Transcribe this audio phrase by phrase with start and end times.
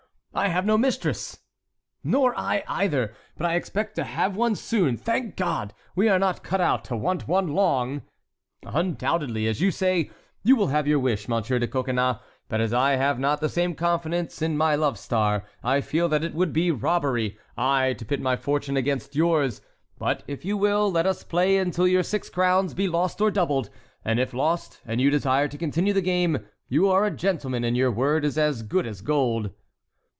[0.33, 1.39] "I have no mistress!"
[2.05, 3.13] "Nor I either.
[3.35, 4.95] But I expect to have one soon.
[4.95, 5.73] Thank God!
[5.93, 8.03] we are not cut out to want one long!"
[8.65, 10.09] "Undoubtedly, as you say,
[10.41, 13.75] you will have your wish, Monsieur de Coconnas, but as I have not the same
[13.75, 18.21] confidence in my love star, I feel that it would be robbery, I to pit
[18.21, 19.59] my fortune against yours.
[19.97, 23.69] But, if you will, let us play until your six crowns be lost or doubled,
[24.05, 27.75] and if lost, and you desire to continue the game, you are a gentleman, and
[27.75, 29.51] your word is as good as gold."